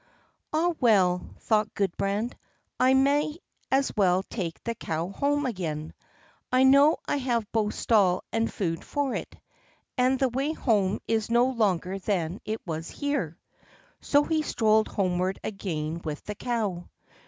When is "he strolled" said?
14.23-14.87